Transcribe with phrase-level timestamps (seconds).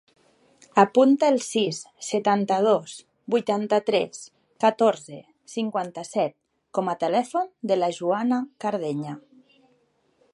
[0.83, 2.95] Apunta el sis, setanta-dos,
[3.35, 4.23] vuitanta-tres,
[4.65, 5.21] catorze,
[5.57, 6.35] cinquanta-set
[6.79, 9.15] com a telèfon de la Joana Cardeña.